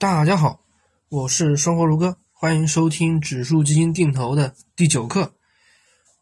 [0.00, 0.64] 大家好，
[1.10, 5.34] 我是生活如歌，欢迎收听指数基金定投的第九课。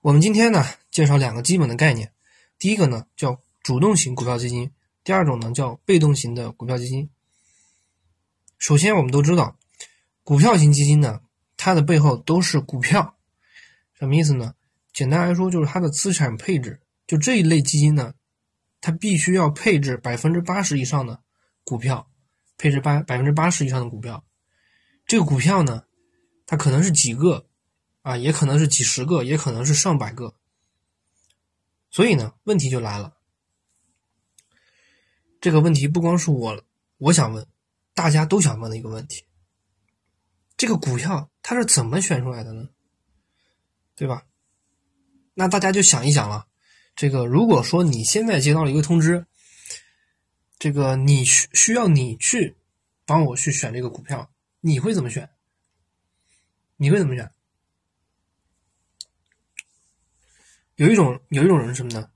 [0.00, 2.10] 我们今天呢介绍两个基本的概念，
[2.58, 4.72] 第一个呢叫主动型股票基金，
[5.04, 7.10] 第二种呢叫被动型的股票基金。
[8.56, 9.58] 首先，我们都知道，
[10.24, 11.20] 股票型基金呢，
[11.58, 13.18] 它的背后都是股票，
[13.92, 14.54] 什么意思呢？
[14.94, 18.14] 简单来说，就是它的资产配置，就这一类基金呢，
[18.80, 21.20] 它必须要配置百分之八十以上的
[21.62, 22.08] 股票。
[22.58, 24.24] 配置八百分之八十以上的股票，
[25.06, 25.84] 这个股票呢，
[26.46, 27.46] 它可能是几个
[28.00, 30.34] 啊，也可能是几十个，也可能是上百个。
[31.90, 33.16] 所以呢，问题就来了。
[35.40, 36.64] 这个问题不光是我
[36.96, 37.46] 我想问，
[37.94, 39.24] 大家都想问的一个问题：
[40.56, 42.70] 这个股票它是怎么选出来的呢？
[43.94, 44.24] 对吧？
[45.34, 46.46] 那大家就想一想了。
[46.94, 49.26] 这个如果说你现在接到了一个通知。
[50.58, 52.56] 这个你需需要你去
[53.04, 55.28] 帮我去选这个股票，你会怎么选？
[56.76, 57.30] 你会怎么选？
[60.76, 62.10] 有一种有一种人什么呢？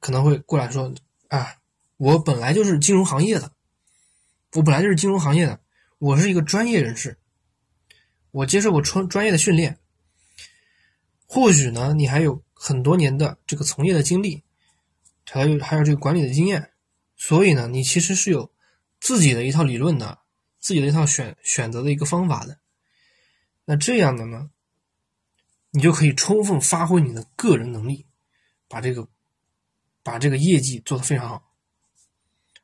[0.00, 0.94] 可能会过来说
[1.28, 1.56] 啊，
[1.96, 3.52] 我本来就是金融行业的，
[4.52, 5.60] 我本来就是金融行业的，
[5.98, 7.18] 我是一个专业人士，
[8.30, 9.78] 我接受过专专业的训练，
[11.26, 14.42] 或许呢，你还有很多年的这个从业的经历，
[15.26, 16.70] 还有还有这个管理的经验。
[17.20, 18.54] 所以呢，你其实是有
[19.00, 20.20] 自己的一套理论的，
[20.60, 22.60] 自己的一套选选择的一个方法的。
[23.64, 24.50] 那这样的呢，
[25.72, 28.06] 你就可以充分发挥你的个人能力，
[28.68, 29.08] 把这个
[30.04, 31.52] 把这个业绩做得非常好。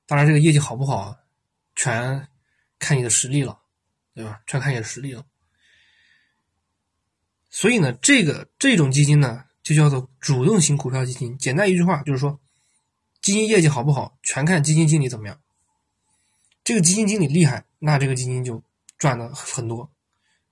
[0.06, 1.16] 当然，这个业绩好不好，
[1.74, 2.28] 全
[2.78, 3.60] 看你的实力了，
[4.14, 4.40] 对吧？
[4.46, 5.26] 全看你的实力了。
[7.50, 11.36] 所以呢，这个这种基金呢，就叫做主动型股票基金。
[11.38, 12.40] 简单一句话就是说。
[13.24, 15.40] 基金业绩好不好，全看基金经理怎么样。
[16.62, 18.62] 这个基金经理厉害，那这个基金就
[18.98, 19.90] 赚的很多，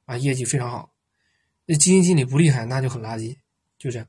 [0.06, 0.90] 啊，业绩非常好。
[1.66, 3.36] 那基金经理不厉害，那就很垃圾，
[3.78, 4.08] 就这样。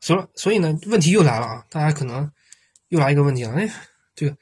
[0.00, 1.66] 所，所以呢，问题又来了啊！
[1.68, 2.32] 大家可能
[2.88, 3.68] 又来一个问题了，哎，
[4.14, 4.34] 这个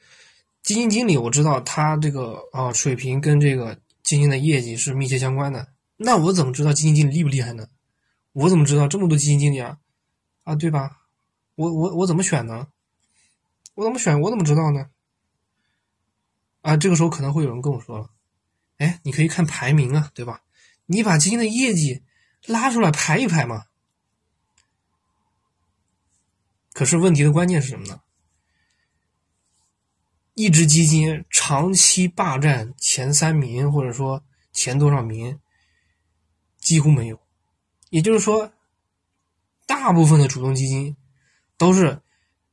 [0.61, 5.67] 基金经理我知道他这个啊水平跟这个基金的业绩是密切相关的，
[5.97, 7.67] 那我怎么知道基金经理厉不厉害呢？
[8.31, 9.79] 我怎么知道这么多基金经理啊？
[10.45, 11.02] 啊，对吧？
[11.55, 12.67] 我我我怎么选呢？
[13.75, 14.21] 我怎么选？
[14.21, 14.89] 我怎么知道呢？
[16.61, 18.09] 啊，这个时候可能会有人跟我说了
[18.77, 20.43] ：“哎，你可以看排名啊，对吧？
[20.85, 22.03] 你把基金的业绩
[22.45, 23.65] 拉出来排一排嘛。”
[26.71, 28.01] 可是问题的关键是什么呢？
[30.35, 35.39] 一只基金长期霸占前三名，或者说前多少名，
[36.57, 37.19] 几乎没有。
[37.89, 38.53] 也就是说，
[39.65, 40.95] 大部分的主动基金。
[41.63, 42.01] 都是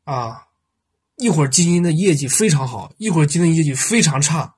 [0.04, 0.46] 啊，
[1.16, 4.54] 一会儿基金的业绩非常好，一会儿基金的业绩非常差，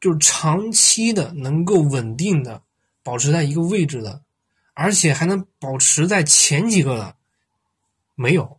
[0.00, 2.62] 就是长期的能够稳定的
[3.02, 4.22] 保持在一个位置的，
[4.72, 7.16] 而且还能保持在前几个的，
[8.14, 8.58] 没有，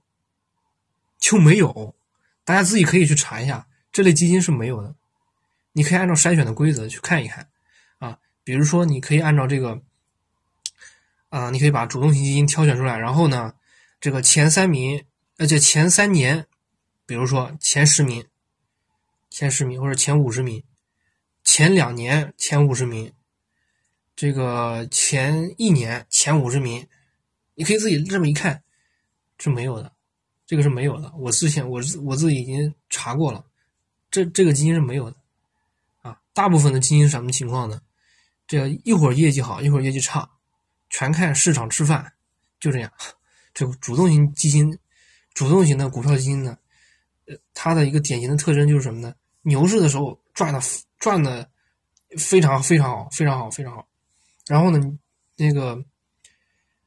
[1.18, 1.96] 就没有。
[2.44, 4.94] 大家自己可以去查一下，这类基金是没有的。
[5.72, 7.50] 你可以按照筛选的规则去看一看
[7.98, 9.82] 啊，比如说你可以按照这个
[11.30, 13.55] 啊，你可以把主动型基金挑选出来，然后呢。
[14.06, 15.04] 这个前三名，
[15.40, 16.46] 而且前三年，
[17.08, 18.24] 比如说前十名、
[19.32, 20.64] 前十名或者前五十名，
[21.44, 23.12] 前两年前五十名，
[24.16, 26.88] 这个前一年前五十名，
[27.56, 28.62] 你可以自己这么一看，
[29.40, 29.92] 是没有的，
[30.46, 31.12] 这个是没有的。
[31.18, 33.44] 我之前我我自己已经查过了，
[34.12, 35.18] 这这个基金是没有的
[36.04, 36.22] 啊。
[36.32, 37.82] 大部分的基金什么情况呢？
[38.46, 40.30] 这个一会儿业绩好，一会儿业绩差，
[40.92, 42.14] 全看市场吃饭，
[42.60, 42.94] 就这样。
[43.56, 44.78] 这个主动型基金，
[45.34, 46.58] 主动型的股票基金呢，
[47.26, 49.16] 呃，它的一个典型的特征就是什么呢？
[49.44, 50.60] 牛市的时候赚的
[51.00, 51.50] 赚的
[52.18, 53.88] 非常非常好，非常好，非常好。
[54.46, 55.00] 然后呢，
[55.38, 55.82] 那个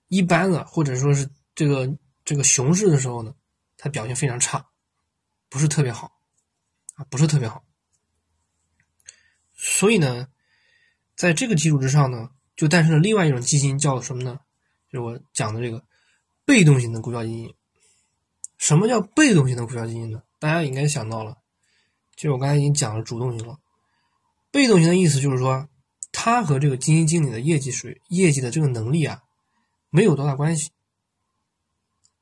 [0.09, 1.91] 一般的或者说是这个
[2.23, 3.35] 这个熊市的时候呢，
[3.79, 4.67] 它表现非常差，
[5.49, 6.21] 不是特别好
[6.97, 7.65] 啊，不是特别好。
[9.55, 10.29] 所以呢，
[11.17, 14.39] 在这个基础之上呢，就诞生了另外一种基金，叫什么呢？
[14.93, 15.83] 就是我讲的这个。
[16.49, 17.55] 被动型的股票基金，
[18.57, 20.23] 什么叫被动型的股票基金呢？
[20.39, 21.37] 大家应该想到了，
[22.17, 23.59] 就我刚才已经讲了主动型了。
[24.51, 25.69] 被动型的意思就是说，
[26.11, 29.25] 它和这个基金经理的业绩水、业绩的这个能力啊，
[29.91, 30.71] 没有多大关系，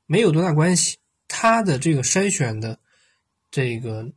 [0.05, 0.97] 没有多大关系。
[1.29, 2.81] 它的这个筛选的
[3.49, 4.11] 这个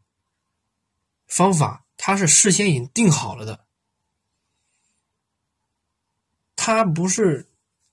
[1.29, 3.65] 方法，它是事先已经定好了的，
[6.57, 7.49] 它不是，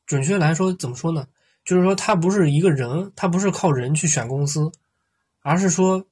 [0.07, 1.27] 准确来说怎么说呢？
[1.67, 4.71] 就是说，他不是一个人，他不是靠人去选公司，
[5.41, 6.07] 而是说，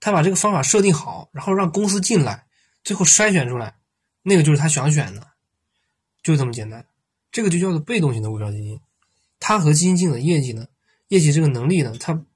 [0.00, 2.44] 他把这个方法设定好，然后让公司进来，
[2.82, 3.76] 最后筛选出来，
[4.22, 5.28] 那个就是他想选的，
[6.24, 6.84] 就这么简单。
[7.30, 8.80] 这个就叫做被动型的股票基金，
[9.38, 10.66] 它和基金经理的业绩呢，
[11.06, 12.26] 业绩这个能力呢，它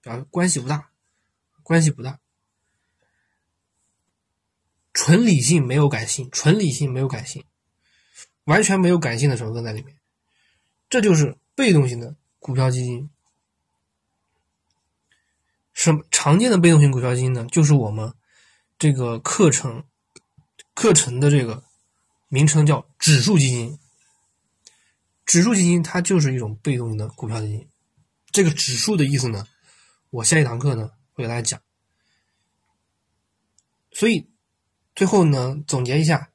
[0.00, 0.90] 表关系不大，
[1.64, 2.20] 关系不大。
[4.92, 7.42] 纯理性没有感性，纯理性没有感性，
[8.44, 9.96] 完全没有感性的成分在里面，
[10.88, 13.10] 这就是被动型的股票基金。
[15.74, 17.46] 什么常见的被动型股票基金呢？
[17.52, 18.14] 就是我们
[18.78, 19.84] 这个课程
[20.72, 21.62] 课程的这个
[22.28, 23.78] 名称叫指数基金。
[25.26, 27.68] 指数基金它就是一种被动型的股票基金。
[28.30, 29.46] 这个指数的意思呢，
[30.08, 31.60] 我下一堂课呢会给大家讲。
[33.92, 34.30] 所以
[34.94, 36.30] 最后呢总结一下，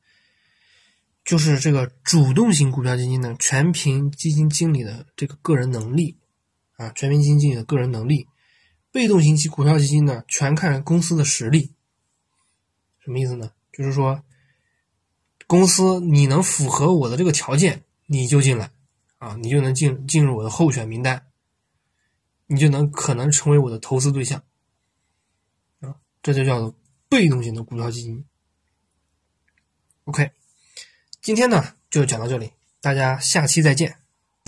[1.26, 6.18] 就是这个主动型股票基金呢，全凭基金经理的这个个人能力
[6.78, 8.28] 啊，全凭基金经理的个人能力。
[8.92, 11.74] 被动型基股票基金呢，全看公司的实力。
[13.00, 13.52] 什么意思呢？
[13.74, 14.24] 就是说，
[15.48, 18.72] 公司你能符合我的这个条件，你就进来
[19.18, 21.28] 啊，你就能进进入我的候选名单，
[22.48, 24.44] 你就能可能成为我的投资对象
[25.82, 26.74] 啊，这就叫做
[27.10, 28.26] 被动型的股票基金。
[30.06, 30.32] OK，
[31.26, 34.05] 今天呢就讲到这里，大家下期再见。